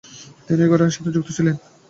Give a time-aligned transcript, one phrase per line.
[0.45, 1.55] তিনি ঐ ঘটনার সাথে যুক্ত ছিলেন।